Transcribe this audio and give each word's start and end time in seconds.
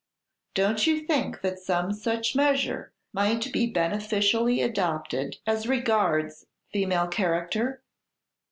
Don't 0.55 0.87
you 0.87 1.01
think 1.05 1.41
that 1.41 1.59
some 1.59 1.93
such 1.93 2.35
measure 2.35 2.91
might 3.13 3.53
be 3.53 3.67
beneficially 3.67 4.59
adopted 4.59 5.37
as 5.45 5.67
regards 5.67 6.47
female 6.71 7.07
character? 7.07 7.83